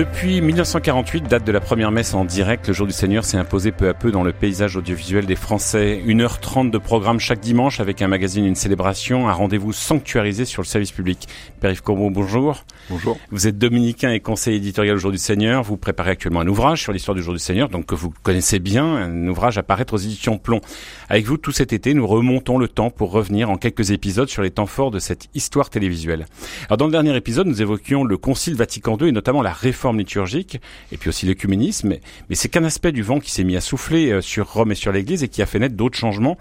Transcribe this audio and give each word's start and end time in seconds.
Depuis 0.00 0.40
1948, 0.40 1.24
date 1.24 1.46
de 1.46 1.52
la 1.52 1.60
première 1.60 1.90
messe 1.90 2.14
en 2.14 2.24
direct, 2.24 2.68
le 2.68 2.72
jour 2.72 2.86
du 2.86 2.92
Seigneur 2.94 3.22
s'est 3.22 3.36
imposé 3.36 3.70
peu 3.70 3.86
à 3.86 3.92
peu 3.92 4.10
dans 4.10 4.22
le 4.22 4.32
paysage 4.32 4.74
audiovisuel 4.74 5.26
des 5.26 5.36
Français. 5.36 6.02
1h30 6.06 6.70
de 6.70 6.78
programme 6.78 7.20
chaque 7.20 7.40
dimanche 7.40 7.80
avec 7.80 8.00
un 8.00 8.08
magazine 8.08 8.46
une 8.46 8.54
célébration, 8.54 9.28
un 9.28 9.34
rendez-vous 9.34 9.74
sanctuarisé 9.74 10.46
sur 10.46 10.62
le 10.62 10.66
service 10.66 10.90
public. 10.90 11.28
Père-Yves 11.60 11.82
bonjour. 11.84 12.64
Bonjour. 12.88 13.18
Vous 13.30 13.46
êtes 13.46 13.58
dominicain 13.58 14.10
et 14.10 14.20
conseiller 14.20 14.56
éditorial 14.56 14.96
au 14.96 14.98
jour 14.98 15.12
du 15.12 15.18
Seigneur. 15.18 15.62
Vous 15.62 15.76
préparez 15.76 16.12
actuellement 16.12 16.40
un 16.40 16.48
ouvrage 16.48 16.80
sur 16.80 16.94
l'histoire 16.94 17.14
du 17.14 17.22
jour 17.22 17.34
du 17.34 17.38
Seigneur, 17.38 17.68
donc 17.68 17.84
que 17.84 17.94
vous 17.94 18.10
connaissez 18.22 18.58
bien, 18.58 18.86
un 18.86 19.28
ouvrage 19.28 19.58
à 19.58 19.62
paraître 19.62 19.92
aux 19.92 19.98
éditions 19.98 20.38
Plomb. 20.38 20.62
Avec 21.10 21.26
vous, 21.26 21.36
tout 21.36 21.52
cet 21.52 21.74
été, 21.74 21.92
nous 21.92 22.06
remontons 22.06 22.56
le 22.56 22.68
temps 22.68 22.88
pour 22.88 23.10
revenir 23.10 23.50
en 23.50 23.58
quelques 23.58 23.90
épisodes 23.90 24.30
sur 24.30 24.40
les 24.40 24.50
temps 24.50 24.64
forts 24.64 24.92
de 24.92 24.98
cette 24.98 25.28
histoire 25.34 25.68
télévisuelle. 25.68 26.24
Alors, 26.68 26.78
dans 26.78 26.86
le 26.86 26.92
dernier 26.92 27.14
épisode, 27.14 27.46
nous 27.46 27.60
évoquions 27.60 28.02
le 28.02 28.16
Concile 28.16 28.54
Vatican 28.54 28.96
II 28.98 29.06
et 29.06 29.12
notamment 29.12 29.42
la 29.42 29.52
réforme 29.52 29.89
liturgique, 29.98 30.60
et 30.92 30.96
puis 30.96 31.08
aussi 31.08 31.26
l'écuménisme. 31.26 31.96
Mais, 32.28 32.34
c'est 32.34 32.48
qu'un 32.48 32.64
aspect 32.64 32.92
du 32.92 33.02
vent 33.02 33.20
qui 33.20 33.30
s'est 33.30 33.44
mis 33.44 33.56
à 33.56 33.60
souffler 33.60 34.10
euh, 34.10 34.20
sur 34.20 34.52
Rome 34.52 34.72
et 34.72 34.74
sur 34.74 34.92
l'Église 34.92 35.22
et 35.22 35.28
qui 35.28 35.42
a 35.42 35.46
fait 35.46 35.58
naître 35.58 35.76
d'autres 35.76 35.98
changements 35.98 36.38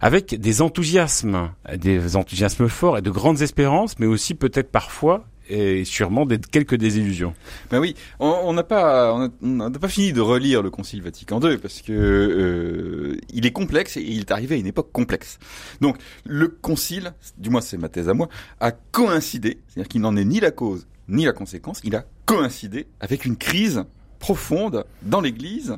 avec 0.00 0.34
des 0.40 0.62
enthousiasmes, 0.62 1.50
des 1.76 2.16
enthousiasmes 2.16 2.68
forts 2.68 2.98
et 2.98 3.02
de 3.02 3.10
grandes 3.10 3.42
espérances, 3.42 3.98
mais 3.98 4.06
aussi 4.06 4.34
peut-être 4.34 4.70
parfois 4.70 5.24
et 5.50 5.84
sûrement 5.84 6.26
quelques 6.50 6.76
désillusions. 6.76 7.34
Ben 7.70 7.80
oui, 7.80 7.94
on 8.20 8.52
n'a 8.52 8.62
pas 8.62 9.28
on 9.42 9.46
n'a 9.46 9.70
pas 9.70 9.88
fini 9.88 10.12
de 10.12 10.20
relire 10.20 10.62
le 10.62 10.70
Concile 10.70 11.02
Vatican 11.02 11.40
II 11.40 11.58
parce 11.58 11.82
que 11.82 11.92
euh, 11.92 13.16
il 13.32 13.46
est 13.46 13.50
complexe 13.50 13.96
et 13.96 14.02
il 14.02 14.20
est 14.20 14.30
arrivé 14.30 14.54
à 14.54 14.58
une 14.58 14.66
époque 14.66 14.92
complexe. 14.92 15.38
Donc 15.80 15.96
le 16.24 16.48
Concile, 16.48 17.12
du 17.36 17.50
moins 17.50 17.60
c'est 17.60 17.76
ma 17.76 17.88
thèse 17.88 18.08
à 18.08 18.14
moi, 18.14 18.28
a 18.60 18.70
coïncidé, 18.70 19.58
c'est-à-dire 19.66 19.88
qu'il 19.88 20.00
n'en 20.00 20.16
est 20.16 20.24
ni 20.24 20.40
la 20.40 20.52
cause 20.52 20.86
ni 21.10 21.24
la 21.24 21.32
conséquence, 21.32 21.80
il 21.84 21.96
a 21.96 22.04
coïncidé 22.30 22.86
avec 23.00 23.24
une 23.24 23.36
crise 23.36 23.84
profonde 24.18 24.84
dans 25.02 25.20
l'Église 25.20 25.76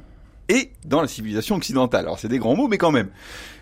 et 0.49 0.73
dans 0.85 1.01
la 1.01 1.09
civilisation 1.09 1.57
occidentale. 1.57 2.05
Alors 2.05 2.19
c'est 2.19 2.29
des 2.29 2.39
grands 2.39 2.57
mots, 2.57 2.69
mais 2.69 2.79
quand 2.79 2.91
même. 2.91 3.09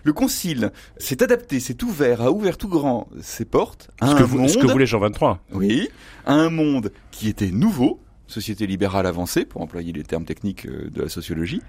Le 0.03 0.13
Concile 0.13 0.71
s'est 0.97 1.23
adapté, 1.23 1.59
s'est 1.59 1.83
ouvert, 1.83 2.21
a 2.21 2.31
ouvert 2.31 2.57
tout 2.57 2.67
grand 2.67 3.07
ses 3.21 3.45
portes 3.45 3.91
à 4.01 4.07
ce 4.07 4.11
un 4.11 4.15
que 4.17 4.23
monde... 4.23 4.49
Ce 4.49 4.57
que 4.57 4.67
voulait 4.67 4.85
Jean 4.85 4.99
23. 4.99 5.39
Oui, 5.53 5.89
à 6.25 6.33
un 6.33 6.49
monde 6.49 6.91
qui 7.11 7.29
était 7.29 7.51
nouveau, 7.51 8.01
société 8.27 8.67
libérale 8.67 9.05
avancée, 9.05 9.45
pour 9.45 9.61
employer 9.61 9.93
les 9.93 10.03
termes 10.03 10.25
techniques 10.25 10.65
euh, 10.65 10.89
de 10.89 11.03
la 11.03 11.09
sociologie, 11.09 11.61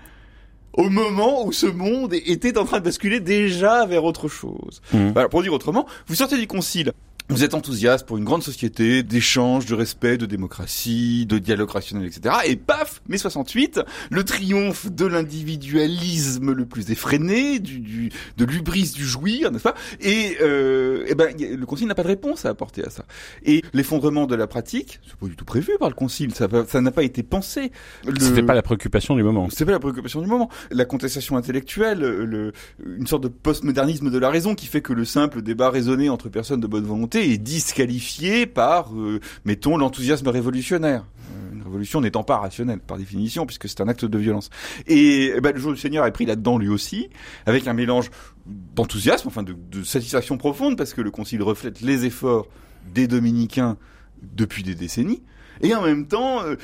au 0.73 0.89
moment 0.89 1.45
où 1.45 1.53
ce 1.53 1.67
monde 1.67 2.14
était 2.14 2.57
en 2.57 2.64
train 2.64 2.79
de 2.79 2.84
basculer 2.84 3.20
déjà 3.20 3.84
vers 3.84 4.05
autre 4.05 4.29
chose. 4.29 4.81
Mmh. 4.92 5.12
Alors, 5.17 5.29
pour 5.29 5.42
dire 5.42 5.53
autrement, 5.53 5.86
vous 6.07 6.14
sortez 6.14 6.39
du 6.39 6.47
Concile 6.47 6.92
vous 7.28 7.45
êtes 7.45 7.55
enthousiaste 7.55 8.06
pour 8.06 8.19
une 8.19 8.25
grande 8.25 8.42
société 8.42 9.03
d'échange, 9.03 9.67
de 9.67 9.75
respect, 9.75 10.19
de 10.19 10.27
démocratie, 10.27 11.27
de 11.27 11.39
dialogue 11.39 11.70
rationnel, 11.70 12.06
etc. 12.06 12.34
Et 12.47 12.56
paf, 12.56 13.03
mai 13.09 13.19
68, 13.19 13.81
le 14.11 14.25
triomphe 14.25 14.91
de 14.91 15.06
l'individualisme 15.06 16.53
le 16.53 16.67
plus 16.67 16.91
effréné, 16.91 17.59
du, 17.59 17.79
du 17.81 18.11
de 18.37 18.45
l'ubris 18.45 18.92
du 18.95 19.06
jouir, 19.06 19.51
n'est-ce 19.51 19.62
pas? 19.62 19.75
Et, 20.01 20.37
euh, 20.41 21.05
et 21.06 21.14
ben, 21.14 21.34
le 21.39 21.64
Concile 21.67 21.89
n'a 21.89 21.95
pas 21.95 22.03
de 22.03 22.09
réponse 22.09 22.45
à 22.45 22.51
apporter 22.51 22.84
à 22.84 22.91
ça. 22.91 23.05
Et 23.45 23.62
l'effondrement 23.73 24.27
de 24.27 24.34
la 24.34 24.47
pratique, 24.47 25.01
c'est 25.07 25.17
pas 25.17 25.27
du 25.27 25.36
tout 25.36 25.45
prévu 25.45 25.73
par 25.79 25.89
le 25.89 25.95
Concile, 25.95 26.34
ça 26.34 26.48
ça 26.69 26.81
n'a 26.81 26.91
pas 26.91 27.03
été 27.03 27.23
pensé. 27.23 27.73
Le... 28.07 28.19
C'était 28.20 28.42
pas 28.42 28.55
la 28.55 28.62
préoccupation 28.62 29.17
du 29.17 29.23
moment. 29.23 29.48
C'était 29.51 29.64
pas 29.64 29.73
la 29.73 29.81
préoccupation 29.81 30.20
du 30.20 30.27
moment. 30.27 30.48
La 30.70 30.84
contestation 30.84 31.36
intellectuelle, 31.36 32.01
le, 32.01 32.53
une 32.84 33.07
sorte 33.07 33.23
de 33.23 33.29
postmodernisme 33.29 34.11
de 34.11 34.19
la 34.19 34.31
raison 34.31 34.55
qui 34.55 34.67
fait 34.67 34.81
que 34.81 34.92
le 34.92 35.05
simple 35.05 35.42
débat 35.42 35.70
raisonné 35.70 36.09
entre 36.09 36.29
personnes 36.29 36.61
de 36.61 36.67
bonne 36.67 36.85
volonté 36.85 37.22
est 37.23 37.39
disqualifié 37.39 38.47
par, 38.47 38.95
euh, 38.95 39.21
mettons, 39.45 39.77
l'enthousiasme 39.77 40.29
révolutionnaire. 40.29 41.05
Euh, 41.31 41.55
une 41.55 41.63
révolution 41.63 42.01
n'étant 42.01 42.23
pas 42.23 42.39
rationnelle 42.39 42.81
par 42.81 42.99
définition, 42.99 43.47
puisque 43.47 43.69
c'est 43.69 43.81
un 43.81 43.89
acte 43.89 44.05
de 44.05 44.19
violence. 44.19 44.51
Et 44.87 45.33
eh 45.37 45.41
ben, 45.41 45.53
le 45.53 45.61
jour 45.61 45.73
du 45.73 45.79
Seigneur 45.79 46.07
est 46.07 46.13
pris 46.13 46.27
là-dedans 46.27 46.59
lui 46.59 46.69
aussi, 46.69 47.09
avec 47.47 47.67
un 47.67 47.73
mélange 47.73 48.11
d'enthousiasme, 48.47 49.29
enfin 49.29 49.43
de, 49.43 49.55
de 49.71 49.83
satisfaction 49.83 50.37
profonde, 50.39 50.77
parce 50.77 50.95
que 50.95 51.01
le 51.01 51.11
Concile 51.11 51.43
reflète 51.43 51.81
les 51.81 52.05
efforts 52.05 52.47
des 52.95 53.07
dominicains 53.07 53.77
depuis 54.23 54.63
des 54.63 54.75
décennies, 54.75 55.23
et 55.61 55.75
en 55.75 55.83
même 55.83 56.07
temps 56.07 56.43
euh, 56.43 56.57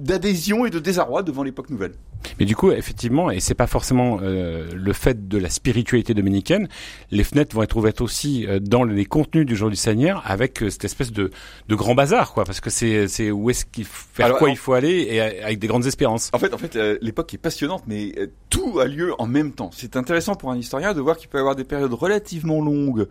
d'adhésion 0.00 0.66
et 0.66 0.70
de 0.70 0.78
désarroi 0.78 1.22
devant 1.22 1.42
l'époque 1.42 1.70
nouvelle. 1.70 1.94
Mais 2.38 2.44
du 2.44 2.56
coup, 2.56 2.70
effectivement, 2.70 3.30
et 3.30 3.40
c'est 3.40 3.54
pas 3.54 3.66
forcément 3.66 4.18
euh, 4.22 4.68
le 4.74 4.92
fait 4.92 5.28
de 5.28 5.38
la 5.38 5.50
spiritualité 5.50 6.14
dominicaine, 6.14 6.68
les 7.10 7.24
fenêtres 7.24 7.54
vont 7.54 7.62
être 7.62 7.76
ouvertes 7.76 8.00
aussi 8.00 8.46
euh, 8.46 8.58
dans 8.60 8.84
les 8.84 9.04
contenus 9.04 9.46
du 9.46 9.56
jour 9.56 9.70
du 9.70 9.76
Seigneur 9.76 10.22
avec 10.24 10.62
euh, 10.62 10.70
cette 10.70 10.84
espèce 10.84 11.12
de, 11.12 11.30
de 11.68 11.74
grand 11.74 11.94
bazar, 11.94 12.32
quoi, 12.32 12.44
parce 12.44 12.60
que 12.60 12.70
c'est 12.70 13.08
c'est 13.08 13.30
où 13.30 13.50
est-ce 13.50 13.64
qu'il 13.64 13.84
faire 13.84 14.36
quoi 14.36 14.50
il 14.50 14.56
faut 14.56 14.72
aller 14.72 15.06
et 15.10 15.20
avec 15.20 15.58
des 15.58 15.66
grandes 15.66 15.86
espérances. 15.86 16.30
En 16.32 16.38
fait, 16.38 16.52
en 16.54 16.58
fait, 16.58 16.76
l'époque 17.00 17.32
est 17.34 17.38
passionnante, 17.38 17.84
mais 17.86 18.12
tout 18.50 18.78
a 18.80 18.86
lieu 18.86 19.14
en 19.18 19.26
même 19.26 19.52
temps. 19.52 19.70
C'est 19.72 19.96
intéressant 19.96 20.34
pour 20.34 20.50
un 20.50 20.56
historien 20.56 20.94
de 20.94 21.00
voir 21.00 21.16
qu'il 21.16 21.28
peut 21.28 21.38
y 21.38 21.40
avoir 21.40 21.56
des 21.56 21.64
périodes 21.64 21.92
relativement 21.92 22.60
longues, 22.60 23.06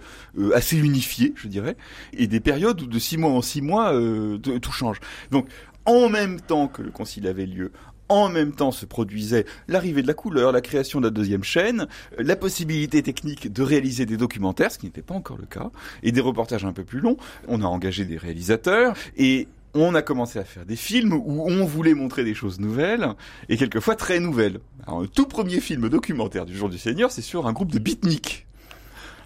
assez 0.53 0.78
unifiées, 0.78 1.34
je 1.35 1.47
dirais, 1.47 1.75
et 2.13 2.28
des 2.28 2.40
périodes 2.40 2.81
où 2.81 2.88
de 2.88 3.00
six 3.00 3.17
mois 3.17 3.31
en 3.31 3.41
six 3.41 3.62
mois 3.62 3.94
tout 4.41 4.72
change. 4.72 5.00
Donc 5.31 5.47
en 5.88 6.09
même 6.09 6.41
temps 6.41 6.67
que 6.67 6.81
le 6.81 6.91
concile 6.91 7.28
avait 7.28 7.46
lieu, 7.46 7.72
en 8.09 8.29
même 8.29 8.53
temps 8.53 8.72
se 8.72 8.85
produisait 8.85 9.45
l'arrivée 9.68 10.01
de 10.01 10.07
la 10.07 10.13
couleur, 10.13 10.51
la 10.51 10.62
création 10.62 11.00
de 11.00 11.06
la 11.06 11.12
deuxième 11.12 11.44
chaîne, 11.44 11.88
la 12.18 12.35
possibilité 12.35 13.03
technique 13.03 13.51
de 13.51 13.62
réaliser 13.63 14.06
des 14.06 14.18
documentaires, 14.18 14.72
ce 14.72 14.78
qui 14.78 14.85
n'était 14.85 15.01
pas 15.01 15.16
encore 15.16 15.38
le 15.38 15.45
cas, 15.45 15.72
et 16.03 16.12
des 16.12 16.22
reportages 16.22 16.66
un 16.66 16.73
peu 16.73 16.84
plus 16.84 17.00
longs. 17.00 17.17
On 17.47 17.62
a 17.62 17.66
engagé 17.66 18.06
des 18.06 18.17
réalisateurs 18.17 18.96
et 19.17 19.47
on 19.73 19.94
a 19.96 20.01
commencé 20.01 20.40
à 20.40 20.44
faire 20.44 20.66
des 20.66 20.75
films 20.75 21.13
où 21.13 21.44
on 21.47 21.66
voulait 21.66 21.94
montrer 21.94 22.23
des 22.23 22.34
choses 22.34 22.59
nouvelles 22.59 23.09
et 23.50 23.57
quelquefois 23.57 23.96
très 23.96 24.19
nouvelles. 24.19 24.59
Alors, 24.85 25.01
le 25.01 25.07
tout 25.07 25.25
premier 25.25 25.59
film 25.59 25.90
documentaire 25.90 26.46
du 26.46 26.56
Jour 26.56 26.69
du 26.69 26.78
Seigneur, 26.78 27.12
c'est 27.12 27.22
sur 27.22 27.47
un 27.47 27.53
groupe 27.53 27.72
de 27.72 27.79
beatniks 27.79 28.47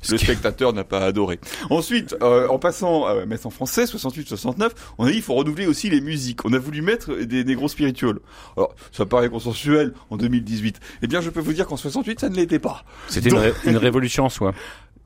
le 0.10 0.18
spectateur 0.18 0.74
n'a 0.74 0.84
pas 0.84 1.00
adoré. 1.00 1.40
Ensuite, 1.70 2.16
euh, 2.22 2.48
en 2.48 2.60
passant 2.60 3.06
à 3.06 3.26
mettre 3.26 3.48
en 3.48 3.50
français, 3.50 3.86
68-69, 3.86 4.72
on 4.98 5.06
a 5.06 5.12
dit 5.12 5.18
il 5.18 5.22
faut 5.22 5.36
renouveler 5.36 5.68
aussi 5.68 5.90
les 5.90 6.02
musiques. 6.02 6.46
On 6.46 6.54
a 6.54 6.60
voulu 6.60 6.82
mettre 6.82 7.16
des 7.16 7.44
négros 7.44 7.68
spirituels. 7.68 8.20
Alors, 8.58 8.76
ça 8.92 9.06
paraît 9.06 9.30
consensuel 9.30 9.94
en 10.10 10.18
2018. 10.18 10.80
Eh 11.02 11.08
bien, 11.08 11.22
je 11.22 11.30
peux 11.30 11.40
vous 11.40 11.54
dire 11.54 11.68
qu'en 11.68 11.78
68, 11.78 12.20
ça 12.20 12.30
ne 12.30 12.36
l'était 12.36 12.60
pas. 12.60 12.84
C'était 13.08 13.30
une, 13.30 13.78
révolution 13.78 14.26
en 14.26 14.30
soi. 14.30 14.54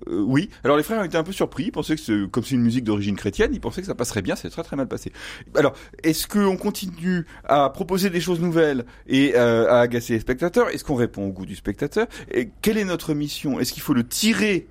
Euh, 0.08 0.22
oui. 0.22 0.50
Alors 0.64 0.78
les 0.78 0.84
frères 0.84 1.00
ont 1.00 1.06
été 1.06 1.18
un 1.18 1.24
peu 1.24 1.32
surpris. 1.32 1.66
Ils 1.66 1.72
pensaient 1.72 1.96
que 1.96 2.26
comme 2.26 2.44
c'est 2.44 2.56
une 2.56 2.62
musique 2.62 2.84
d'origine 2.84 3.16
chrétienne, 3.16 3.52
ils 3.54 3.62
pensaient 3.62 3.82
que 3.82 3.88
ça 3.88 3.96
passerait 3.96 4.22
bien. 4.22 4.36
C'est 4.36 4.50
très 4.50 4.62
très 4.62 4.76
mal 4.76 4.88
passé. 4.88 5.12
Alors, 5.56 5.74
est-ce 6.04 6.28
qu'on 6.28 6.58
continue 6.58 7.26
à 7.46 7.70
proposer 7.70 8.10
des 8.10 8.20
choses 8.20 8.42
nouvelles 8.42 8.86
et 9.08 9.34
euh, 9.36 9.72
à 9.72 9.80
agacer 9.80 10.14
les 10.14 10.20
spectateurs? 10.20 10.70
Est-ce 10.70 10.84
qu'on 10.84 10.96
répond 10.96 11.26
au 11.26 11.32
goût 11.32 11.46
du 11.46 11.56
spectateur? 11.56 12.08
Et 12.30 12.50
Quelle 12.62 12.78
est 12.78 12.86
notre 12.86 13.14
mission? 13.14 13.60
Est-ce 13.60 13.74
qu'il 13.74 13.84
faut 13.84 13.94
le 13.94 14.06
tirer 14.06 14.68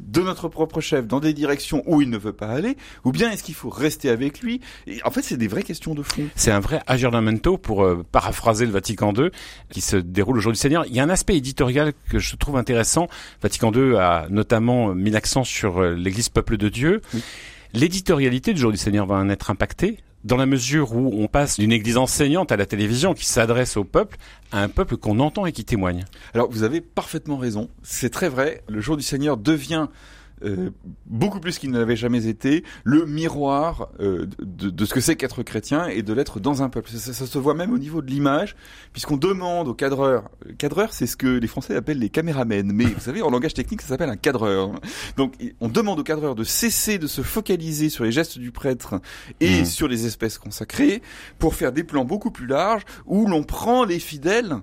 de 0.00 0.20
notre 0.20 0.48
propre 0.48 0.80
chef 0.80 1.06
dans 1.06 1.20
des 1.20 1.32
directions 1.32 1.82
où 1.86 2.00
il 2.00 2.10
ne 2.10 2.18
veut 2.18 2.32
pas 2.32 2.48
aller, 2.48 2.76
ou 3.04 3.12
bien 3.12 3.30
est-ce 3.30 3.42
qu'il 3.42 3.54
faut 3.54 3.70
rester 3.70 4.10
avec 4.10 4.40
lui? 4.40 4.60
Et 4.86 5.02
En 5.04 5.10
fait, 5.10 5.22
c'est 5.22 5.36
des 5.36 5.48
vraies 5.48 5.62
questions 5.62 5.94
de 5.94 6.02
fond. 6.02 6.22
C'est 6.36 6.50
un 6.50 6.60
vrai 6.60 6.80
aggiornamento, 6.86 7.58
pour 7.58 7.84
euh, 7.84 8.04
paraphraser 8.10 8.66
le 8.66 8.72
Vatican 8.72 9.12
II, 9.14 9.30
qui 9.70 9.80
se 9.80 9.96
déroule 9.96 10.38
aujourd'hui. 10.38 10.58
Seigneur. 10.58 10.84
Il 10.86 10.94
y 10.94 11.00
a 11.00 11.02
un 11.02 11.10
aspect 11.10 11.36
éditorial 11.36 11.92
que 12.10 12.18
je 12.18 12.36
trouve 12.36 12.56
intéressant. 12.56 13.08
Vatican 13.42 13.72
II 13.72 13.96
a 13.96 14.26
notamment 14.30 14.94
mis 14.94 15.10
l'accent 15.10 15.44
sur 15.44 15.78
euh, 15.78 15.94
l'Église 15.94 16.28
peuple 16.28 16.56
de 16.56 16.68
Dieu. 16.68 17.00
L'éditorialité 17.74 18.54
du 18.54 18.60
jour 18.60 18.72
du 18.72 18.78
Seigneur 18.78 19.06
va 19.06 19.16
en 19.16 19.28
être 19.28 19.50
impactée 19.50 19.98
dans 20.24 20.36
la 20.36 20.46
mesure 20.46 20.94
où 20.94 21.22
on 21.22 21.28
passe 21.28 21.58
d'une 21.58 21.72
église 21.72 21.96
enseignante 21.96 22.52
à 22.52 22.56
la 22.56 22.66
télévision 22.66 23.14
qui 23.14 23.24
s'adresse 23.24 23.76
au 23.76 23.84
peuple, 23.84 24.16
à 24.52 24.62
un 24.62 24.68
peuple 24.68 24.96
qu'on 24.96 25.20
entend 25.20 25.46
et 25.46 25.52
qui 25.52 25.64
témoigne. 25.64 26.04
Alors 26.34 26.50
vous 26.50 26.62
avez 26.62 26.80
parfaitement 26.80 27.36
raison, 27.36 27.68
c'est 27.82 28.10
très 28.10 28.28
vrai, 28.28 28.62
le 28.68 28.80
jour 28.80 28.96
du 28.96 29.02
Seigneur 29.02 29.36
devient 29.36 29.88
euh, 30.44 30.70
beaucoup 31.06 31.40
plus 31.40 31.58
qu'il 31.58 31.70
ne 31.70 31.78
l'avait 31.78 31.96
jamais 31.96 32.26
été, 32.26 32.64
le 32.84 33.06
miroir 33.06 33.88
euh, 34.00 34.26
de, 34.40 34.70
de, 34.70 34.84
ce 34.84 34.94
que 34.94 35.00
c'est 35.00 35.16
qu'être 35.16 35.42
chrétien 35.42 35.86
et 35.86 36.02
de 36.02 36.12
l'être 36.12 36.40
dans 36.40 36.62
un 36.62 36.68
peuple. 36.68 36.90
Ça, 36.90 37.12
ça, 37.12 37.26
se 37.26 37.38
voit 37.38 37.54
même 37.54 37.72
au 37.72 37.78
niveau 37.78 38.02
de 38.02 38.10
l'image, 38.10 38.56
puisqu'on 38.92 39.16
demande 39.16 39.68
aux 39.68 39.74
cadreurs. 39.74 40.30
Le 40.46 40.54
cadreur, 40.54 40.92
c'est 40.92 41.06
ce 41.06 41.16
que 41.16 41.26
les 41.26 41.46
Français 41.46 41.74
appellent 41.74 41.98
les 41.98 42.10
caméramens, 42.10 42.72
mais 42.72 42.84
vous 42.84 43.00
savez, 43.00 43.22
en 43.22 43.30
langage 43.30 43.54
technique, 43.54 43.82
ça 43.82 43.88
s'appelle 43.88 44.10
un 44.10 44.16
cadreur. 44.16 44.72
Donc, 45.16 45.34
on 45.60 45.68
demande 45.68 45.98
aux 45.98 46.04
cadreurs 46.04 46.34
de 46.34 46.44
cesser 46.44 46.98
de 46.98 47.06
se 47.06 47.22
focaliser 47.22 47.88
sur 47.88 48.04
les 48.04 48.12
gestes 48.12 48.38
du 48.38 48.50
prêtre 48.50 49.00
et 49.40 49.62
mmh. 49.62 49.66
sur 49.66 49.88
les 49.88 50.06
espèces 50.06 50.38
consacrées 50.38 51.02
pour 51.38 51.54
faire 51.54 51.72
des 51.72 51.84
plans 51.84 52.04
beaucoup 52.04 52.30
plus 52.30 52.46
larges 52.46 52.84
où 53.06 53.26
l'on 53.26 53.42
prend 53.42 53.84
les 53.84 53.98
fidèles 53.98 54.56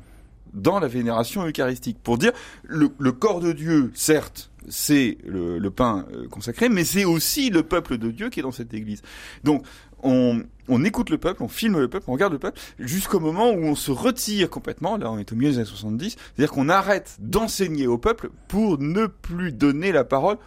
dans 0.56 0.80
la 0.80 0.88
vénération 0.88 1.46
eucharistique 1.46 1.98
pour 2.02 2.18
dire 2.18 2.32
le, 2.64 2.88
corps 3.12 3.40
de 3.40 3.52
Dieu, 3.52 3.92
certes, 3.94 4.52
c'est 4.68 5.18
le, 5.26 5.70
pain 5.70 6.06
euh, 6.14 6.28
consacré, 6.28 6.70
mais 6.70 6.84
c'est 6.84 7.06
aussi 7.06 7.50
le 7.50 7.64
peuple 7.64 7.98
de 7.98 8.10
Dieu 8.10 8.30
qui 8.30 8.40
est 8.40 8.44
dans 8.44 8.52
cette 8.52 8.74
église. 8.74 9.02
Donc, 9.44 9.64
on, 10.02 10.44
on 10.68 10.84
écoute 10.84 11.10
le 11.10 11.18
peuple, 11.18 11.44
on 11.44 11.48
filme 11.48 11.80
le 11.80 11.88
peuple, 11.88 12.06
on 12.08 12.14
regarde 12.14 12.34
le 12.34 12.40
peuple, 12.40 12.60
jusqu'au 12.80 13.20
moment 13.20 13.52
où 13.52 13.64
on 13.64 13.76
se 13.76 13.92
retire 13.92 14.50
complètement, 14.50 14.98
là 14.98 15.12
on 15.12 15.18
est 15.18 15.32
au 15.32 15.36
milieu 15.36 15.52
des 15.52 15.58
années 15.58 15.66
70, 15.66 16.12
c'est-à-dire 16.12 16.52
qu'on 16.52 16.70
arrête 16.70 17.18
d'enseigner 17.20 17.88
au 17.88 17.98
peuple 17.98 18.30
pour 18.48 18.80
ne 18.80 19.08
plus 19.08 19.52
donner 19.52 19.92
la 19.92 20.04
parole 20.04 20.38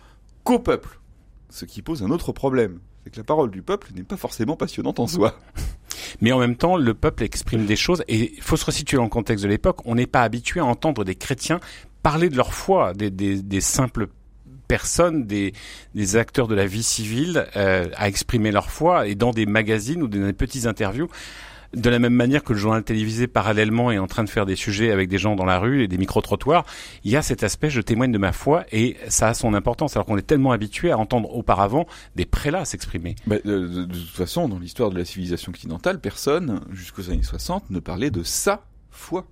qu'au 0.44 0.58
peuple. 0.58 1.00
Ce 1.50 1.64
qui 1.64 1.82
pose 1.82 2.02
un 2.02 2.10
autre 2.10 2.32
problème, 2.32 2.78
c'est 3.04 3.10
que 3.10 3.16
la 3.16 3.24
parole 3.24 3.50
du 3.50 3.62
peuple 3.62 3.88
n'est 3.94 4.02
pas 4.02 4.16
forcément 4.16 4.56
passionnante 4.56 5.00
en 5.00 5.06
soi. 5.06 5.38
Mais 6.20 6.32
en 6.32 6.38
même 6.38 6.56
temps, 6.56 6.76
le 6.76 6.94
peuple 6.94 7.22
exprime 7.22 7.66
des 7.66 7.76
choses 7.76 8.02
et 8.08 8.34
il 8.36 8.42
faut 8.42 8.56
se 8.56 8.64
resituer 8.64 8.96
dans 8.96 9.08
contexte 9.08 9.44
de 9.44 9.48
l'époque. 9.48 9.78
On 9.84 9.94
n'est 9.94 10.06
pas 10.06 10.22
habitué 10.22 10.60
à 10.60 10.64
entendre 10.64 11.04
des 11.04 11.14
chrétiens 11.14 11.60
parler 12.02 12.28
de 12.28 12.36
leur 12.36 12.54
foi, 12.54 12.92
des, 12.94 13.60
simples 13.60 14.08
personnes, 14.68 15.24
des, 15.26 15.52
des, 15.94 16.16
acteurs 16.16 16.46
de 16.46 16.54
la 16.54 16.66
vie 16.66 16.82
civile 16.82 17.46
euh, 17.56 17.86
à 17.96 18.08
exprimer 18.08 18.52
leur 18.52 18.70
foi 18.70 19.08
et 19.08 19.14
dans 19.14 19.32
des 19.32 19.46
magazines 19.46 20.02
ou 20.02 20.08
dans 20.08 20.24
des 20.24 20.32
petites 20.32 20.66
interviews 20.66 21.08
de 21.74 21.90
la 21.90 21.98
même 21.98 22.14
manière 22.14 22.42
que 22.42 22.52
le 22.52 22.58
journal 22.58 22.82
télévisé 22.82 23.26
parallèlement 23.26 23.90
est 23.90 23.98
en 23.98 24.06
train 24.06 24.24
de 24.24 24.30
faire 24.30 24.46
des 24.46 24.56
sujets 24.56 24.90
avec 24.90 25.08
des 25.08 25.18
gens 25.18 25.36
dans 25.36 25.44
la 25.44 25.58
rue 25.58 25.82
et 25.82 25.88
des 25.88 25.98
micro-trottoirs, 25.98 26.64
il 27.04 27.10
y 27.10 27.16
a 27.16 27.22
cet 27.22 27.42
aspect 27.42 27.70
je 27.70 27.80
témoigne 27.80 28.12
de 28.12 28.18
ma 28.18 28.32
foi 28.32 28.64
et 28.72 28.96
ça 29.08 29.28
a 29.28 29.34
son 29.34 29.54
importance 29.54 29.96
alors 29.96 30.06
qu'on 30.06 30.16
est 30.16 30.26
tellement 30.26 30.52
habitué 30.52 30.90
à 30.90 30.98
entendre 30.98 31.34
auparavant 31.34 31.86
des 32.16 32.24
prélats 32.24 32.64
s'exprimer. 32.64 33.16
Bah, 33.26 33.36
de, 33.44 33.84
toute 33.84 34.08
façon, 34.08 34.48
dans 34.48 34.58
l'histoire 34.58 34.90
de 34.90 34.98
la 34.98 35.04
civilisation 35.04 35.50
occidentale, 35.50 36.00
personne, 36.00 36.60
jusqu'aux 36.70 37.10
années 37.10 37.22
60, 37.22 37.70
ne 37.70 37.80
parlait 37.80 38.10
de 38.10 38.22
sa 38.22 38.64
foi. 38.90 39.26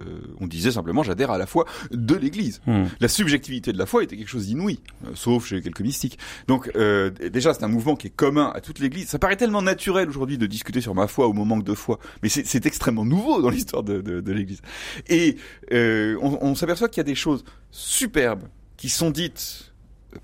Euh, 0.00 0.20
on 0.40 0.46
disait 0.46 0.72
simplement 0.72 1.02
j'adhère 1.02 1.30
à 1.30 1.38
la 1.38 1.46
foi 1.46 1.64
de 1.90 2.14
l'Église. 2.14 2.60
Hmm. 2.66 2.84
La 3.00 3.08
subjectivité 3.08 3.72
de 3.72 3.78
la 3.78 3.86
foi 3.86 4.02
était 4.02 4.16
quelque 4.16 4.28
chose 4.28 4.46
d'inouï, 4.46 4.80
euh, 5.04 5.10
sauf 5.14 5.46
chez 5.46 5.62
quelques 5.62 5.80
mystiques. 5.80 6.18
Donc 6.48 6.70
euh, 6.76 7.10
déjà 7.10 7.54
c'est 7.54 7.64
un 7.64 7.68
mouvement 7.68 7.96
qui 7.96 8.08
est 8.08 8.14
commun 8.14 8.52
à 8.54 8.60
toute 8.60 8.78
l'Église. 8.78 9.08
Ça 9.08 9.18
paraît 9.18 9.36
tellement 9.36 9.62
naturel 9.62 10.08
aujourd'hui 10.08 10.38
de 10.38 10.46
discuter 10.46 10.80
sur 10.80 10.94
ma 10.94 11.06
foi 11.06 11.28
ou 11.28 11.32
mon 11.32 11.44
manque 11.44 11.64
de 11.64 11.74
foi, 11.74 11.98
mais 12.22 12.28
c'est 12.28 12.66
extrêmement 12.66 13.04
nouveau 13.04 13.42
dans 13.42 13.50
l'histoire 13.50 13.82
de, 13.82 14.00
de, 14.00 14.20
de 14.20 14.32
l'Église. 14.32 14.62
Et 15.08 15.36
on, 15.72 16.38
on 16.40 16.54
s'aperçoit 16.54 16.88
qu'il 16.88 16.98
y 16.98 17.00
a 17.00 17.04
des 17.04 17.14
choses 17.14 17.44
superbes 17.70 18.44
qui 18.76 18.88
sont 18.88 19.10
dites 19.10 19.69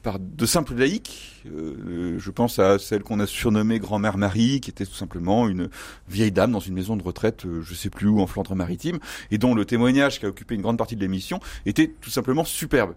par 0.03 0.19
de 0.19 0.47
simples 0.47 0.75
laïcs. 0.75 1.43
Euh, 1.47 2.17
je 2.19 2.31
pense 2.31 2.59
à 2.59 2.79
celle 2.79 3.03
qu'on 3.03 3.21
a 3.21 3.27
surnommée 3.27 3.79
Grand-mère 3.79 4.19
Marie, 4.19 4.61
qui 4.61 4.71
était 4.71 4.87
tout 4.87 4.95
simplement 4.95 5.49
une 5.49 5.69
vieille 6.09 6.33
dame 6.33 6.53
dans 6.53 6.61
une 6.61 6.75
maison 6.75 6.97
de 6.97 7.03
retraite, 7.03 7.47
euh, 7.47 7.63
je 7.63 7.75
sais 7.75 7.91
plus 7.91 8.09
où, 8.09 8.21
en 8.21 8.27
Flandre-Maritime, 8.27 8.99
et 9.31 9.39
dont 9.39 9.55
le 9.55 9.65
témoignage 9.65 10.19
qui 10.19 10.27
a 10.27 10.29
occupé 10.29 10.55
une 10.55 10.63
grande 10.63 10.79
partie 10.79 10.97
de 10.97 11.01
l'émission 11.01 11.41
était 11.65 11.93
tout 12.01 12.11
simplement 12.11 12.45
superbe. 12.45 12.95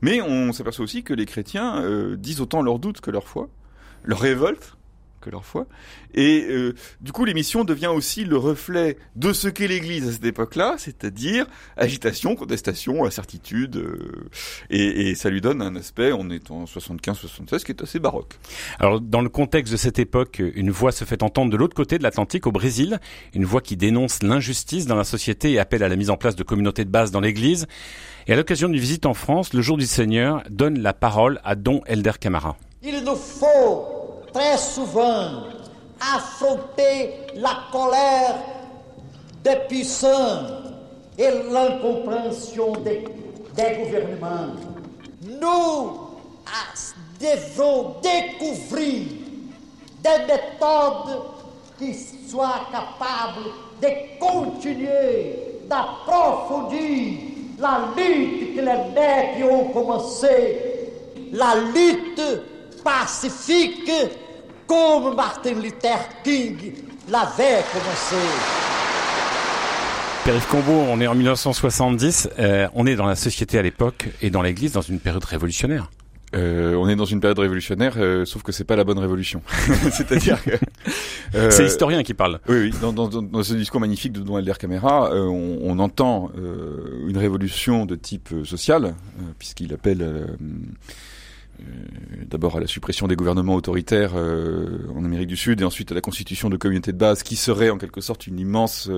Mais 0.00 0.20
on 0.20 0.52
s'aperçoit 0.52 0.84
aussi 0.84 1.02
que 1.02 1.12
les 1.12 1.26
chrétiens 1.26 1.82
euh, 1.82 2.16
disent 2.16 2.40
autant 2.40 2.62
leurs 2.62 2.78
doutes 2.78 3.00
que 3.00 3.10
leur 3.10 3.26
foi, 3.26 3.48
leur 4.04 4.20
révolte, 4.20 4.76
que 5.22 5.30
leur 5.30 5.46
foi. 5.46 5.66
Et 6.14 6.44
euh, 6.50 6.74
du 7.00 7.12
coup, 7.12 7.24
l'émission 7.24 7.64
devient 7.64 7.86
aussi 7.86 8.24
le 8.24 8.36
reflet 8.36 8.98
de 9.16 9.32
ce 9.32 9.48
qu'est 9.48 9.68
l'Église 9.68 10.06
à 10.08 10.12
cette 10.12 10.24
époque-là, 10.24 10.74
c'est-à-dire 10.76 11.46
agitation, 11.76 12.36
contestation, 12.36 13.06
incertitude, 13.06 13.76
euh, 13.76 14.28
et, 14.68 15.10
et, 15.10 15.14
ça 15.14 15.30
lui 15.30 15.40
donne 15.40 15.62
un 15.62 15.76
aspect, 15.76 16.12
on 16.12 16.28
est 16.28 16.50
en 16.50 16.64
75-76, 16.64 17.64
qui 17.64 17.72
est 17.72 17.82
assez 17.82 17.98
baroque. 17.98 18.38
Alors, 18.78 19.00
dans 19.00 19.22
le 19.22 19.30
contexte 19.30 19.72
de 19.72 19.78
cette 19.78 19.98
époque, 19.98 20.42
une 20.54 20.70
voix 20.70 20.92
se 20.92 21.04
fait 21.04 21.22
entendre 21.22 21.50
de 21.50 21.56
l'autre 21.56 21.74
côté 21.74 21.96
de 21.96 22.02
l'Atlantique, 22.02 22.46
au 22.46 22.52
Brésil, 22.52 22.98
une 23.34 23.44
voix 23.44 23.60
qui 23.60 23.76
dénonce 23.76 24.22
l'injustice 24.22 24.86
dans 24.86 24.96
la 24.96 25.04
société 25.04 25.52
et 25.52 25.58
appelle 25.58 25.82
à 25.82 25.88
la 25.88 25.96
mise 25.96 26.10
en 26.10 26.16
place 26.16 26.36
de 26.36 26.42
communautés 26.42 26.84
de 26.84 26.90
base 26.90 27.10
dans 27.10 27.20
l'Église. 27.20 27.66
Et 28.26 28.32
à 28.32 28.36
l'occasion 28.36 28.68
d'une 28.68 28.80
visite 28.80 29.06
en 29.06 29.14
France, 29.14 29.54
le 29.54 29.62
jour 29.62 29.76
du 29.76 29.86
Seigneur 29.86 30.42
donne 30.50 30.80
la 30.80 30.92
parole 30.92 31.40
à 31.44 31.54
Don 31.54 31.80
Elder 31.86 32.12
Camara. 32.20 32.56
Il 32.82 33.04
nous 33.04 33.16
faut 33.16 34.01
très 34.32 34.56
souvent 34.56 35.44
affronter 36.00 37.26
la 37.36 37.56
colère 37.70 38.38
des 39.44 39.56
puissants 39.68 40.46
et 41.18 41.30
l'incompréhension 41.50 42.72
des, 42.72 43.04
des 43.54 43.76
gouvernements. 43.84 44.54
Nous 45.22 45.98
devons 47.20 47.94
découvrir 48.02 49.02
des 50.02 50.24
méthodes 50.26 51.22
qui 51.78 51.94
soient 52.28 52.66
capables 52.72 53.48
de 53.80 54.18
continuer, 54.18 55.60
d'approfondir 55.68 57.18
la 57.58 57.80
lutte 57.96 58.56
que 58.56 58.60
les 58.60 58.94
maîtres 58.94 59.50
ont 59.50 59.66
commencé, 59.66 60.58
la 61.32 61.54
lutte 61.74 62.22
pacifique 62.82 63.90
comme 64.72 65.14
Martin 65.14 65.54
Luther 65.60 65.98
King 66.24 66.56
l'avait 67.10 67.62
commencé. 67.72 68.16
Périph 70.24 70.46
Combo, 70.46 70.72
on 70.72 70.98
est 71.00 71.06
en 71.06 71.14
1970, 71.14 72.30
euh, 72.38 72.68
on 72.74 72.86
est 72.86 72.96
dans 72.96 73.04
la 73.04 73.16
société 73.16 73.58
à 73.58 73.62
l'époque 73.62 74.08
et 74.22 74.30
dans 74.30 74.40
l'Église 74.40 74.72
dans 74.72 74.80
une 74.80 74.98
période 74.98 75.24
révolutionnaire. 75.24 75.90
Euh, 76.34 76.74
on 76.76 76.88
est 76.88 76.96
dans 76.96 77.04
une 77.04 77.20
période 77.20 77.38
révolutionnaire, 77.38 77.94
euh, 77.98 78.24
sauf 78.24 78.42
que 78.42 78.52
c'est 78.52 78.64
pas 78.64 78.76
la 78.76 78.84
bonne 78.84 78.98
révolution. 78.98 79.42
C'est-à-dire 79.92 80.42
que 80.42 80.52
euh, 81.34 81.50
c'est 81.50 81.64
l'historien 81.64 82.02
qui 82.02 82.14
parle. 82.14 82.40
Oui, 82.48 82.56
oui. 82.56 82.74
Dans, 82.80 82.94
dans, 82.94 83.08
dans, 83.08 83.42
ce 83.42 83.52
discours 83.52 83.80
magnifique 83.80 84.12
de 84.12 84.20
Don 84.20 84.38
Elder 84.38 84.54
Camera, 84.58 85.12
euh, 85.12 85.26
on, 85.26 85.58
on, 85.62 85.78
entend 85.80 86.30
une 87.06 87.18
révolution 87.18 87.84
de 87.84 87.96
type 87.96 88.30
social, 88.44 88.94
puisqu'il 89.38 89.74
appelle 89.74 90.00
euh, 90.00 90.26
d'abord 92.26 92.56
à 92.56 92.60
la 92.60 92.66
suppression 92.66 93.06
des 93.06 93.16
gouvernements 93.16 93.54
autoritaires 93.54 94.12
euh, 94.14 94.86
en 94.96 95.04
Amérique 95.04 95.28
du 95.28 95.36
Sud 95.36 95.60
et 95.60 95.64
ensuite 95.64 95.92
à 95.92 95.94
la 95.94 96.00
constitution 96.00 96.48
de 96.48 96.56
communautés 96.56 96.92
de 96.92 96.96
base 96.96 97.22
qui 97.22 97.36
serait 97.36 97.70
en 97.70 97.78
quelque 97.78 98.00
sorte 98.00 98.26
une 98.26 98.38
immense 98.38 98.88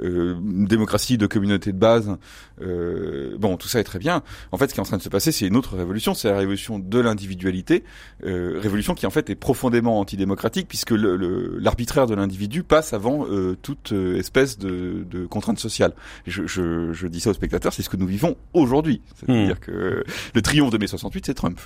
euh, 0.00 0.36
démocratie 0.42 1.16
de 1.16 1.26
communautés 1.26 1.72
de 1.72 1.78
base. 1.78 2.16
bon, 2.60 3.56
tout 3.56 3.68
ça 3.68 3.80
est 3.80 3.84
très 3.84 3.98
bien. 3.98 4.22
En 4.50 4.58
fait, 4.58 4.68
ce 4.68 4.74
qui 4.74 4.80
est 4.80 4.82
en 4.82 4.86
train 4.86 4.96
de 4.96 5.02
se 5.02 5.08
passer, 5.08 5.32
c'est 5.32 5.46
une 5.46 5.56
autre 5.56 5.76
révolution, 5.76 6.14
c'est 6.14 6.28
la 6.28 6.38
révolution 6.38 6.78
de 6.78 6.98
l'individualité, 6.98 7.84
révolution 8.22 8.94
qui 8.94 9.06
en 9.06 9.10
fait 9.10 9.30
est 9.30 9.34
profondément 9.34 10.00
antidémocratique 10.00 10.68
puisque 10.68 10.92
l'arbitraire 10.92 12.06
de 12.06 12.14
l'individu 12.14 12.62
passe 12.62 12.92
avant 12.92 13.26
toute 13.62 13.92
espèce 13.92 14.58
de, 14.58 15.04
de 15.08 15.26
contrainte 15.26 15.58
sociale. 15.58 15.94
Je, 16.26 16.46
je, 16.46 16.92
je, 16.92 17.06
dis 17.06 17.20
ça 17.20 17.30
aux 17.30 17.34
spectateurs, 17.34 17.72
c'est 17.72 17.82
ce 17.82 17.88
que 17.88 17.96
nous 17.96 18.06
vivons 18.06 18.36
aujourd'hui. 18.52 19.02
C'est-à-dire 19.16 19.56
mmh. 19.56 19.58
que 19.58 20.04
le 20.34 20.42
triomphe 20.42 20.70
de 20.70 20.78
mai 20.78 20.86
68, 20.86 21.26
c'est 21.26 21.34
Trump. 21.34 21.60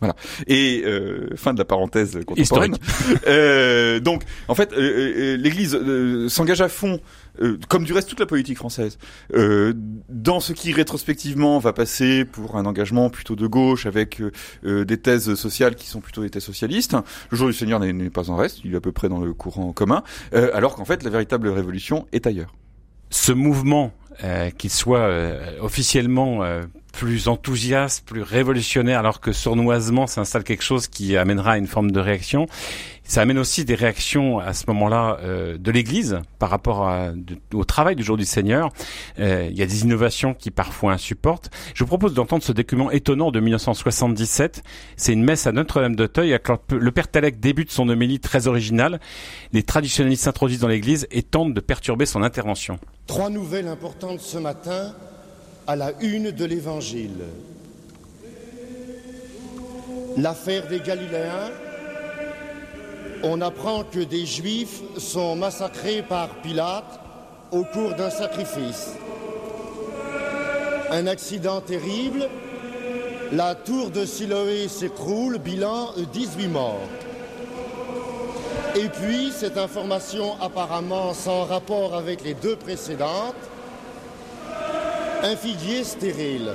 Voilà. 0.00 0.16
Et 0.46 0.82
euh, 0.84 1.28
fin 1.36 1.52
de 1.52 1.58
la 1.58 1.64
parenthèse 1.64 2.18
contemporaine. 2.26 2.76
Euh, 3.26 4.00
donc, 4.00 4.22
en 4.48 4.54
fait, 4.54 4.72
euh, 4.72 4.76
euh 4.76 5.36
l'Église 5.36 5.74
euh, 5.74 6.28
s'engage 6.28 6.60
à 6.60 6.68
fond, 6.68 7.00
comme 7.68 7.84
du 7.84 7.92
reste 7.92 8.08
toute 8.08 8.20
la 8.20 8.26
politique 8.26 8.56
française, 8.56 8.98
dans 9.32 10.40
ce 10.40 10.52
qui 10.52 10.72
rétrospectivement 10.72 11.58
va 11.58 11.72
passer 11.72 12.24
pour 12.24 12.56
un 12.56 12.66
engagement 12.66 13.08
plutôt 13.08 13.36
de 13.36 13.46
gauche, 13.46 13.86
avec 13.86 14.22
des 14.62 14.96
thèses 14.98 15.34
sociales 15.34 15.74
qui 15.74 15.86
sont 15.86 16.00
plutôt 16.00 16.22
des 16.22 16.30
thèses 16.30 16.44
socialistes. 16.44 16.96
Le 17.30 17.36
jour 17.36 17.48
du 17.48 17.54
Seigneur 17.54 17.80
n'est 17.80 18.10
pas 18.10 18.30
en 18.30 18.36
reste, 18.36 18.58
il 18.64 18.74
est 18.74 18.76
à 18.76 18.80
peu 18.80 18.92
près 18.92 19.08
dans 19.08 19.20
le 19.20 19.32
courant 19.32 19.72
commun, 19.72 20.02
alors 20.32 20.74
qu'en 20.74 20.84
fait, 20.84 21.02
la 21.02 21.10
véritable 21.10 21.48
révolution 21.48 22.06
est 22.12 22.26
ailleurs. 22.26 22.54
Ce 23.10 23.32
mouvement, 23.32 23.92
qu'il 24.58 24.70
soit 24.70 25.10
officiellement 25.60 26.42
plus 26.92 27.28
enthousiaste, 27.28 28.04
plus 28.06 28.22
révolutionnaire, 28.22 28.98
alors 28.98 29.20
que 29.20 29.32
sournoisement 29.32 30.06
s'installe 30.06 30.44
quelque 30.44 30.62
chose 30.64 30.88
qui 30.88 31.16
amènera 31.16 31.58
une 31.58 31.66
forme 31.66 31.90
de 31.90 32.00
réaction. 32.00 32.46
Ça 33.10 33.22
amène 33.22 33.38
aussi 33.38 33.64
des 33.64 33.74
réactions 33.74 34.38
à 34.38 34.54
ce 34.54 34.66
moment-là 34.68 35.18
euh, 35.22 35.58
de 35.58 35.70
l'Église 35.72 36.20
par 36.38 36.48
rapport 36.48 36.86
à, 36.86 37.08
au 37.52 37.64
travail 37.64 37.96
du 37.96 38.04
jour 38.04 38.16
du 38.16 38.24
Seigneur. 38.24 38.68
Euh, 39.18 39.48
il 39.50 39.58
y 39.58 39.62
a 39.62 39.66
des 39.66 39.82
innovations 39.82 40.32
qui 40.32 40.52
parfois 40.52 40.92
insupportent. 40.92 41.50
Je 41.74 41.82
vous 41.82 41.88
propose 41.88 42.14
d'entendre 42.14 42.44
ce 42.44 42.52
document 42.52 42.88
étonnant 42.92 43.32
de 43.32 43.40
1977. 43.40 44.62
C'est 44.96 45.12
une 45.12 45.24
messe 45.24 45.48
à 45.48 45.52
Notre-Dame 45.52 45.96
d'Auteuil. 45.96 46.38
Le 46.70 46.92
Père 46.92 47.08
Talek 47.08 47.40
débute 47.40 47.72
son 47.72 47.88
homélie 47.88 48.20
très 48.20 48.46
originale. 48.46 49.00
Les 49.52 49.64
traditionnalistes 49.64 50.22
s'introduisent 50.22 50.60
dans 50.60 50.68
l'Église 50.68 51.08
et 51.10 51.24
tentent 51.24 51.52
de 51.52 51.60
perturber 51.60 52.06
son 52.06 52.22
intervention. 52.22 52.78
Trois 53.08 53.28
nouvelles 53.28 53.66
importantes 53.66 54.20
ce 54.20 54.38
matin 54.38 54.94
à 55.70 55.76
la 55.76 55.92
une 56.00 56.32
de 56.32 56.44
l'Évangile. 56.44 57.22
L'affaire 60.16 60.66
des 60.66 60.80
Galiléens, 60.80 61.52
on 63.22 63.40
apprend 63.40 63.84
que 63.84 64.00
des 64.00 64.26
Juifs 64.26 64.82
sont 64.98 65.36
massacrés 65.36 66.02
par 66.02 66.30
Pilate 66.42 66.98
au 67.52 67.62
cours 67.62 67.94
d'un 67.94 68.10
sacrifice. 68.10 68.94
Un 70.90 71.06
accident 71.06 71.60
terrible, 71.60 72.28
la 73.30 73.54
tour 73.54 73.90
de 73.90 74.04
Siloé 74.04 74.66
s'écroule, 74.66 75.38
bilan 75.38 75.90
18 76.12 76.48
morts. 76.48 76.88
Et 78.74 78.88
puis, 78.88 79.30
cette 79.30 79.56
information 79.56 80.34
apparemment 80.42 81.14
sans 81.14 81.44
rapport 81.44 81.94
avec 81.94 82.24
les 82.24 82.34
deux 82.34 82.56
précédentes, 82.56 83.36
un 85.22 85.36
figuier 85.36 85.84
stérile. 85.84 86.52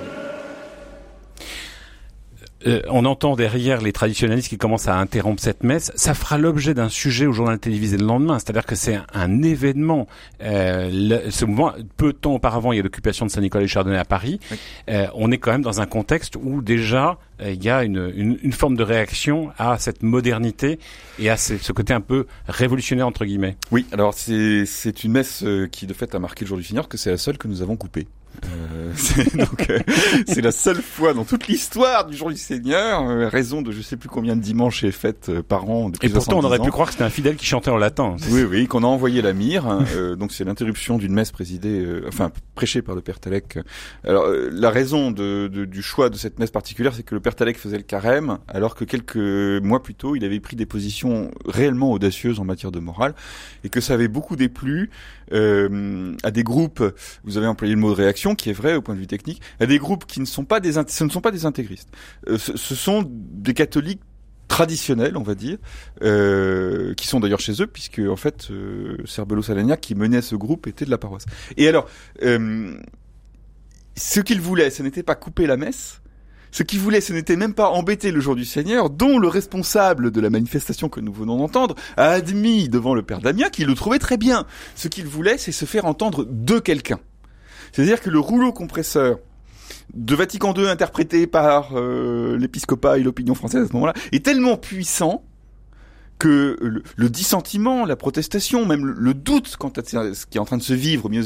Euh, 2.67 2.81
on 2.89 3.05
entend 3.05 3.35
derrière 3.35 3.81
les 3.81 3.91
traditionnalistes 3.91 4.49
qui 4.49 4.57
commencent 4.57 4.87
à 4.87 4.97
interrompre 4.97 5.41
cette 5.41 5.63
messe. 5.63 5.91
Ça 5.95 6.15
fera 6.15 6.39
l'objet 6.39 6.73
d'un 6.73 6.89
sujet 6.89 7.27
au 7.27 7.31
journal 7.31 7.59
télévisé 7.59 7.97
le 7.97 8.05
lendemain. 8.05 8.39
C'est-à-dire 8.39 8.65
que 8.65 8.75
c'est 8.75 8.99
un, 9.13 9.43
événement. 9.43 10.07
Euh, 10.41 11.29
ce 11.29 11.45
mouvement, 11.45 11.73
peu 11.97 12.13
de 12.13 12.17
temps 12.17 12.33
auparavant, 12.33 12.71
il 12.71 12.77
y 12.77 12.79
a 12.79 12.83
l'occupation 12.83 13.27
de 13.27 13.31
Saint-Nicolas 13.31 13.65
et 13.65 13.67
Chardonnay 13.67 13.97
à 13.99 14.05
Paris. 14.05 14.39
Euh, 14.89 15.07
on 15.13 15.31
est 15.31 15.37
quand 15.37 15.51
même 15.51 15.61
dans 15.61 15.79
un 15.79 15.85
contexte 15.85 16.35
où 16.35 16.61
déjà 16.61 17.19
il 17.45 17.61
y 17.61 17.69
a 17.69 17.83
une, 17.83 18.13
une, 18.15 18.39
une, 18.41 18.53
forme 18.53 18.77
de 18.77 18.83
réaction 18.83 19.51
à 19.57 19.77
cette 19.77 20.03
modernité 20.03 20.79
et 21.19 21.29
à 21.29 21.35
ce, 21.35 21.57
ce 21.57 21.73
côté 21.73 21.93
un 21.93 21.99
peu 21.99 22.27
révolutionnaire 22.47 23.05
entre 23.05 23.25
guillemets. 23.25 23.57
Oui, 23.71 23.85
alors 23.91 24.13
c'est 24.13 25.03
une 25.03 25.11
messe 25.11 25.43
qui 25.69 25.85
de 25.85 25.93
fait 25.93 26.15
a 26.15 26.19
marqué 26.19 26.45
le 26.45 26.47
jour 26.47 26.57
du 26.57 26.63
Seigneur 26.63 26.87
que 26.87 26.95
c'est 26.95 27.11
la 27.11 27.17
seule 27.17 27.37
que 27.37 27.49
nous 27.49 27.61
avons 27.61 27.75
coupée. 27.75 28.07
Euh, 28.45 28.91
c'est 28.95 29.35
donc 29.35 29.69
euh, 29.69 29.79
c'est 30.27 30.41
la 30.41 30.51
seule 30.51 30.81
fois 30.81 31.13
dans 31.13 31.23
toute 31.23 31.47
l'histoire 31.47 32.05
du 32.05 32.15
jour 32.15 32.29
du 32.29 32.37
Seigneur, 32.37 33.07
euh, 33.09 33.27
raison 33.27 33.61
de 33.61 33.71
je 33.71 33.81
sais 33.81 33.97
plus 33.97 34.09
combien 34.09 34.35
de 34.35 34.41
dimanches 34.41 34.83
est 34.83 34.91
faite 34.91 35.31
par 35.41 35.69
an. 35.69 35.91
Et 36.01 36.09
pourtant, 36.09 36.39
on 36.39 36.43
aurait 36.43 36.59
pu 36.59 36.71
croire 36.71 36.87
que 36.87 36.93
c'était 36.93 37.03
un 37.03 37.09
fidèle 37.09 37.35
qui 37.35 37.45
chantait 37.45 37.71
en 37.71 37.77
latin. 37.77 38.15
Oui, 38.29 38.43
oui, 38.43 38.67
qu'on 38.67 38.83
a 38.83 38.87
envoyé 38.87 39.21
la 39.21 39.33
mire. 39.33 39.67
Hein, 39.67 39.85
donc 40.17 40.31
c'est 40.31 40.43
l'interruption 40.43 40.97
d'une 40.97 41.13
messe 41.13 41.31
présidée, 41.31 41.85
enfin 42.07 42.31
prêchée 42.53 42.81
par 42.81 42.95
le 42.95 43.01
Père 43.01 43.19
Talek. 43.19 43.59
Alors 44.03 44.27
la 44.27 44.69
raison 44.69 45.11
de, 45.11 45.47
de, 45.47 45.65
du 45.65 45.81
choix 45.81 46.09
de 46.09 46.17
cette 46.17 46.39
messe 46.39 46.51
particulière, 46.51 46.93
c'est 46.95 47.03
que 47.03 47.15
le 47.15 47.21
Père 47.21 47.35
Talek 47.35 47.57
faisait 47.57 47.77
le 47.77 47.83
carême, 47.83 48.37
alors 48.47 48.75
que 48.75 48.85
quelques 48.85 49.15
mois 49.63 49.81
plus 49.83 49.95
tôt, 49.95 50.15
il 50.15 50.23
avait 50.23 50.39
pris 50.39 50.55
des 50.55 50.65
positions 50.65 51.31
réellement 51.45 51.91
audacieuses 51.91 52.39
en 52.39 52.45
matière 52.45 52.71
de 52.71 52.79
morale, 52.79 53.13
et 53.63 53.69
que 53.69 53.81
ça 53.81 53.93
avait 53.93 54.07
beaucoup 54.07 54.35
déplu 54.35 54.89
à 55.31 56.31
des 56.31 56.43
groupes. 56.43 56.83
Vous 57.23 57.37
avez 57.37 57.47
employé 57.47 57.73
le 57.73 57.79
mot 57.79 57.89
de 57.89 57.95
réaction 57.95 58.35
qui 58.35 58.49
est 58.49 58.53
vrai 58.53 58.75
au 58.75 58.81
point 58.81 58.95
de 58.95 58.99
vue 58.99 59.07
technique, 59.07 59.41
à 59.59 59.65
des 59.65 59.77
groupes 59.77 60.05
qui 60.05 60.19
ne 60.19 60.25
sont 60.25 60.45
pas 60.45 60.59
des, 60.59 60.73
ce 60.73 61.03
ne 61.03 61.09
sont 61.09 61.21
pas 61.21 61.31
des 61.31 61.45
intégristes. 61.45 61.89
Euh, 62.27 62.37
ce, 62.37 62.75
sont 62.75 63.05
des 63.07 63.53
catholiques 63.53 64.01
traditionnels, 64.47 65.17
on 65.17 65.23
va 65.23 65.35
dire, 65.35 65.57
euh, 66.01 66.93
qui 66.93 67.07
sont 67.07 67.19
d'ailleurs 67.19 67.39
chez 67.39 67.61
eux, 67.61 67.67
puisque 67.67 67.99
en 67.99 68.15
fait, 68.15 68.49
euh, 68.51 68.97
Salagnac, 69.41 69.81
qui 69.81 69.95
menait 69.95 70.21
ce 70.21 70.35
groupe, 70.35 70.67
était 70.67 70.85
de 70.85 70.91
la 70.91 70.97
paroisse. 70.97 71.25
Et 71.57 71.67
alors, 71.67 71.87
euh, 72.23 72.77
ce 73.95 74.19
qu'ils 74.19 74.41
voulaient, 74.41 74.69
ce 74.69 74.83
n'était 74.83 75.03
pas 75.03 75.15
couper 75.15 75.47
la 75.47 75.57
messe, 75.57 76.01
ce 76.51 76.63
qu'ils 76.63 76.79
voulaient, 76.79 77.01
ce 77.01 77.13
n'était 77.13 77.35
même 77.35 77.53
pas 77.53 77.69
embêter 77.69 78.11
le 78.11 78.19
jour 78.19 78.35
du 78.35 78.45
Seigneur, 78.45 78.89
dont 78.89 79.19
le 79.19 79.27
responsable 79.27 80.11
de 80.11 80.21
la 80.21 80.29
manifestation 80.29 80.89
que 80.89 80.99
nous 80.99 81.13
venons 81.13 81.37
d'entendre 81.37 81.75
a 81.97 82.09
admis 82.09 82.69
devant 82.69 82.93
le 82.93 83.01
Père 83.01 83.19
Damien 83.19 83.49
qu'il 83.49 83.67
le 83.67 83.75
trouvait 83.75 83.99
très 83.99 84.17
bien. 84.17 84.45
Ce 84.75 84.87
qu'ils 84.87 85.07
voulaient, 85.07 85.37
c'est 85.37 85.51
se 85.51 85.65
faire 85.65 85.85
entendre 85.85 86.25
de 86.29 86.59
quelqu'un. 86.59 86.99
C'est-à-dire 87.71 88.01
que 88.01 88.09
le 88.09 88.19
rouleau 88.19 88.53
compresseur 88.53 89.17
de 89.93 90.15
Vatican 90.15 90.53
II 90.53 90.67
interprété 90.67 91.27
par 91.27 91.71
euh, 91.75 92.37
l'épiscopat 92.37 92.97
et 92.97 93.03
l'opinion 93.03 93.35
française 93.35 93.65
à 93.65 93.67
ce 93.67 93.73
moment-là 93.73 93.93
est 94.11 94.23
tellement 94.23 94.57
puissant 94.57 95.23
que 96.17 96.57
le, 96.95 97.09
dissentiment, 97.09 97.85
la 97.85 97.95
protestation, 97.95 98.65
même 98.65 98.85
le, 98.85 99.13
doute 99.13 99.55
quant 99.57 99.69
à 99.69 99.83
ce 99.83 100.25
qui 100.25 100.37
est 100.37 100.41
en 100.41 100.45
train 100.45 100.57
de 100.57 100.63
se 100.63 100.73
vivre 100.73 101.05
au 101.05 101.09
milieu 101.09 101.23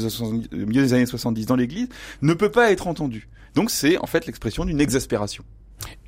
des 0.82 0.94
années 0.94 1.06
70 1.06 1.46
dans 1.46 1.56
l'Église 1.56 1.88
ne 2.22 2.34
peut 2.34 2.50
pas 2.50 2.72
être 2.72 2.86
entendu. 2.86 3.28
Donc 3.54 3.70
c'est 3.70 3.98
en 3.98 4.06
fait 4.06 4.26
l'expression 4.26 4.64
d'une 4.64 4.80
exaspération 4.80 5.44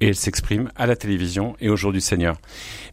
et 0.00 0.08
elle 0.08 0.14
s'exprime 0.14 0.70
à 0.76 0.86
la 0.86 0.96
télévision 0.96 1.54
et 1.60 1.68
au 1.68 1.76
jour 1.76 1.92
du 1.92 2.00
Seigneur. 2.00 2.36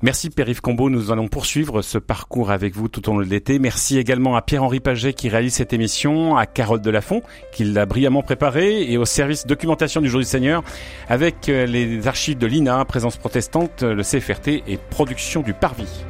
Merci 0.01 0.29
Périph 0.29 0.61
Combo, 0.61 0.89
nous 0.89 1.11
allons 1.11 1.27
poursuivre 1.27 1.81
ce 1.81 1.97
parcours 1.97 2.51
avec 2.51 2.75
vous 2.75 2.87
tout 2.87 3.09
au 3.09 3.13
long 3.13 3.19
de 3.19 3.29
l'été. 3.29 3.59
Merci 3.59 3.97
également 3.97 4.35
à 4.35 4.41
Pierre-Henri 4.41 4.79
Paget 4.79 5.13
qui 5.13 5.29
réalise 5.29 5.53
cette 5.53 5.73
émission, 5.73 6.37
à 6.37 6.45
Carole 6.45 6.81
Delafont 6.81 7.21
qui 7.51 7.63
l'a 7.63 7.85
brillamment 7.85 8.21
préparée 8.21 8.91
et 8.91 8.97
au 8.97 9.05
service 9.05 9.45
documentation 9.45 10.01
du 10.01 10.09
jour 10.09 10.19
du 10.19 10.25
Seigneur 10.25 10.63
avec 11.07 11.49
euh, 11.49 11.65
les 11.65 12.07
archives 12.07 12.37
de 12.37 12.47
l'INA, 12.47 12.85
présence 12.85 13.17
protestante, 13.17 13.83
le 13.83 14.03
CFRT 14.03 14.63
et 14.67 14.77
production 14.89 15.41
du 15.41 15.53
Parvis. 15.53 16.05